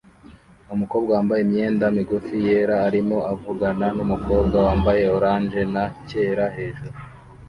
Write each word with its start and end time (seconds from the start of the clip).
Umukobwa 0.73 1.09
wambaye 1.15 1.41
imyenda 1.43 1.85
migufi 1.97 2.35
yera 2.45 2.75
arimo 2.87 3.17
avugana 3.33 3.85
numukobwa 3.95 4.57
wambaye 4.67 5.03
orange 5.17 5.61
na 5.73 5.83
cyera 6.09 6.45
hejuru 6.57 6.97